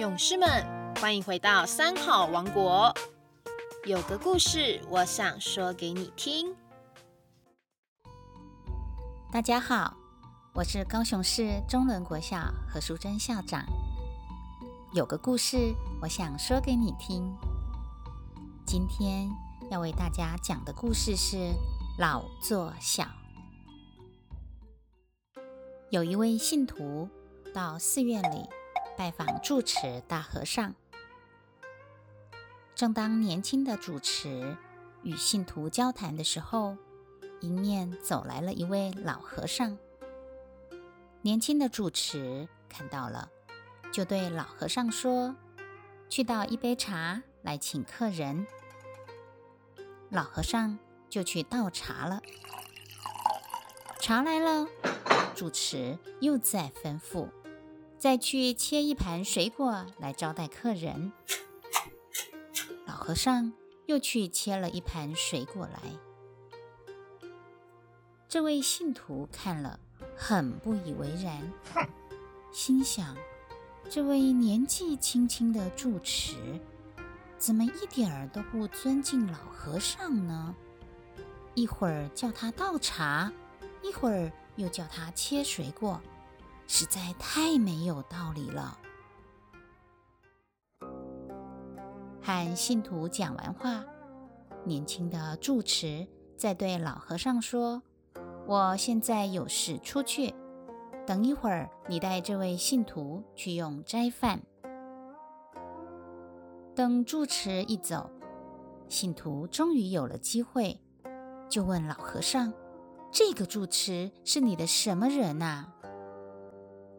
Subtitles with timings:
[0.00, 0.48] 勇士们，
[0.98, 2.90] 欢迎回到三好王国。
[3.84, 6.56] 有个故事，我想说给你听。
[9.30, 9.94] 大家好，
[10.54, 13.62] 我是高雄市中仑国小何淑珍校长。
[14.94, 17.36] 有个故事，我想说给你听。
[18.64, 19.28] 今天
[19.70, 21.52] 要为大家讲的故事是
[21.98, 23.06] 老做小。
[25.90, 27.06] 有一位信徒
[27.52, 28.48] 到寺院里
[29.00, 30.74] 拜访住持大和尚。
[32.74, 34.58] 正当年轻的主持
[35.02, 36.76] 与信徒交谈的时候，
[37.40, 39.78] 迎面走来了一位老和尚。
[41.22, 43.30] 年轻的主持看到了，
[43.90, 45.34] 就对老和尚说
[46.10, 48.46] ：“去倒一杯茶来请客人。”
[50.12, 52.20] 老和尚就去倒茶了。
[53.98, 54.68] 茶来了，
[55.34, 57.30] 主持又再吩咐
[58.00, 61.12] ：“再去切一盘水果来招待客人。”
[62.88, 63.52] 老和尚
[63.84, 65.78] 又去切了一盘水果来。
[68.26, 69.78] 这位信徒看了，
[70.16, 71.52] 很不以为然，
[72.50, 73.14] 心想：
[73.90, 76.58] 这位年纪轻轻的住持，
[77.36, 80.54] 怎么一点儿都不尊敬老和尚呢？
[81.54, 83.30] 一会儿叫他倒茶，
[83.82, 86.00] 一会儿又叫他切水果，
[86.72, 88.78] 实在太没有道理了。
[92.22, 93.84] 和信徒讲完话，
[94.64, 97.82] 年轻的住持在对老和尚说
[98.46, 100.32] ：“我现在有事出去，
[101.04, 104.40] 等一会儿你带这位信徒去用斋饭。”
[106.76, 108.08] 等住持一走，
[108.88, 110.80] 信徒终于有了机会，
[111.48, 112.52] 就问老和尚
[113.10, 115.72] ：“这个住持是你的什么人呐？”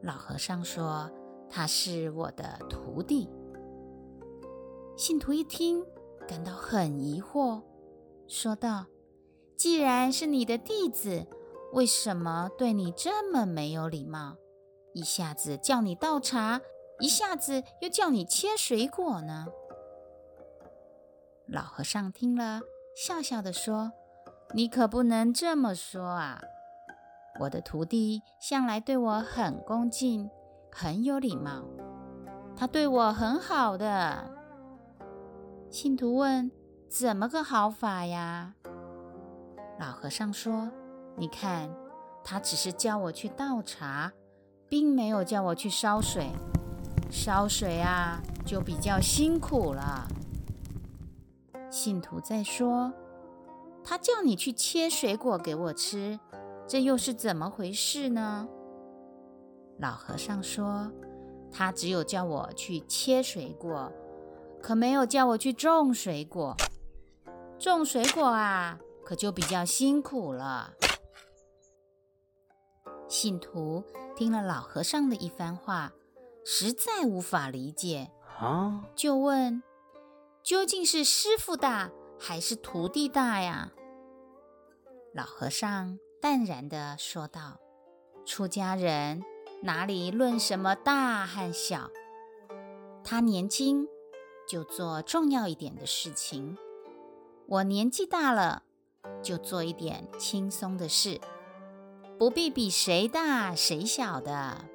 [0.03, 1.09] 老和尚说
[1.49, 3.29] ：“他是我的徒弟。”
[4.97, 5.85] 信徒一听，
[6.27, 7.61] 感到很疑惑，
[8.27, 8.85] 说道
[9.55, 11.27] ：“既然是你的弟子，
[11.73, 14.37] 为什么对你这么没有礼貌？
[14.93, 16.61] 一下子叫你倒茶，
[16.99, 19.47] 一下子又叫你切水果呢？”
[21.47, 22.61] 老和尚听了，
[22.95, 23.91] 笑笑的说
[24.53, 26.41] ：“你可不能这么说啊！
[27.39, 30.29] 我的徒弟向来对我很恭敬，
[30.71, 31.63] 很有礼貌，
[32.55, 34.29] 他对我很好的。”
[35.71, 36.51] 信徒问
[36.89, 38.55] ：“怎么个好法呀？”
[39.79, 40.69] 老和尚说
[41.17, 41.69] ：“你看，
[42.23, 44.11] 他只是叫我去倒茶，
[44.67, 46.29] 并没有叫我去烧水。
[47.09, 50.07] 烧水啊，就比较辛苦了。”
[51.71, 52.93] 信徒在说
[53.81, 56.19] ：“他叫你去切水果给我吃，
[56.71, 58.47] 这又是怎么回事呢？”
[59.77, 60.89] 老和尚说
[61.51, 63.91] ：“他只有叫我去切水果。”
[64.63, 66.55] 可没有叫我去种水果，
[67.59, 70.75] 种水果啊，可就比较辛苦了。
[73.09, 73.83] 信徒
[74.15, 75.91] 听了老和尚的一番话，
[76.45, 79.61] 实在无法理解，啊，就问：
[80.41, 83.73] 究竟是师傅大还是徒弟大呀？
[85.13, 87.59] 老和尚淡然地说道
[88.25, 89.23] ：“出家人
[89.63, 91.89] 哪里论什么大和小？
[93.03, 93.87] 他年轻。”
[94.47, 96.57] 就做重要一点的事情。
[97.47, 98.63] 我年纪大了，
[99.23, 101.21] 就做一点轻松的事，
[102.19, 104.65] 不必比谁大谁小的。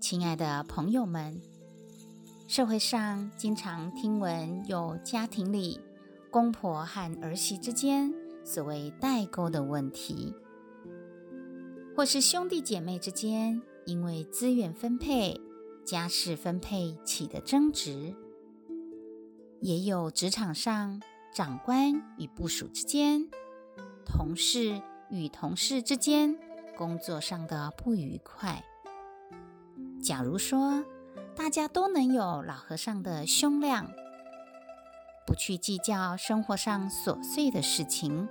[0.00, 1.40] 亲爱的朋友们，
[2.48, 5.80] 社会上经常听闻有家庭里
[6.30, 10.34] 公婆和儿媳之间所谓代沟的问题，
[11.96, 15.40] 或是兄弟姐妹之间因为资源分配。
[15.84, 18.14] 家事分配起的争执，
[19.62, 21.00] 也有职场上
[21.34, 23.26] 长官与部属之间、
[24.04, 26.38] 同事与同事之间
[26.76, 28.62] 工作上的不愉快。
[30.02, 30.84] 假如说
[31.34, 33.90] 大家都能有老和尚的胸量，
[35.28, 38.26] 不去计较生活上琐碎的事情，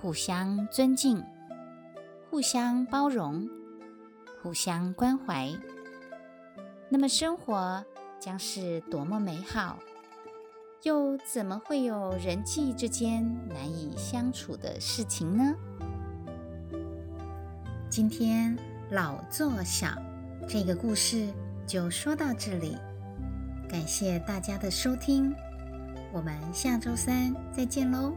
[0.00, 1.22] 互相尊敬、
[2.30, 3.46] 互相包容、
[4.42, 5.52] 互相关怀。
[6.88, 7.84] 那么生活
[8.18, 9.78] 将是多么美好，
[10.82, 15.54] 又怎么会有人际之间难以相处的事情呢？
[17.90, 18.56] 今天
[18.90, 19.88] 老做小
[20.48, 21.28] 这个故事
[21.66, 22.78] 就说到这里，
[23.68, 25.34] 感谢大家的收听，
[26.12, 28.14] 我们下周三再见喽。